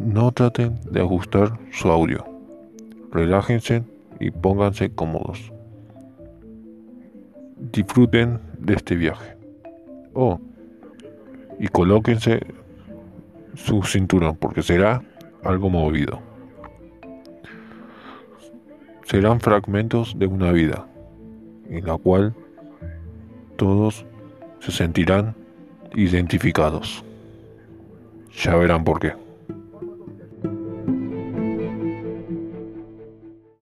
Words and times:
No 0.00 0.32
traten 0.32 0.80
de 0.90 1.02
ajustar 1.02 1.58
su 1.72 1.90
audio. 1.90 2.24
Relájense 3.12 3.84
y 4.18 4.30
pónganse 4.30 4.90
cómodos. 4.90 5.52
Disfruten 7.58 8.40
de 8.58 8.74
este 8.74 8.96
viaje. 8.96 9.36
Oh, 10.14 10.40
y 11.58 11.68
colóquense 11.68 12.40
su 13.54 13.82
cinturón 13.82 14.36
porque 14.36 14.62
será 14.62 15.02
algo 15.44 15.68
movido. 15.68 16.18
Serán 19.04 19.38
fragmentos 19.38 20.18
de 20.18 20.26
una 20.26 20.50
vida 20.50 20.86
en 21.68 21.84
la 21.84 21.98
cual 21.98 22.34
todos 23.56 24.06
se 24.60 24.72
sentirán 24.72 25.34
identificados. 25.94 27.04
Ya 28.32 28.56
verán 28.56 28.82
por 28.82 28.98
qué. 28.98 29.29